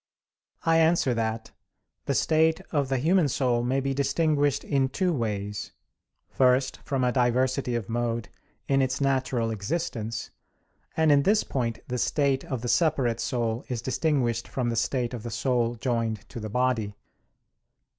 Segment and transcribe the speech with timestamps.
[0.65, 1.51] I answer that,
[2.05, 5.73] The state of the human soul may be distinguished in two ways.
[6.27, 8.27] First, from a diversity of mode
[8.67, 10.31] in its natural existence;
[10.97, 15.13] and in this point the state of the separate soul is distinguished from the state
[15.13, 16.95] of the soul joined to the body.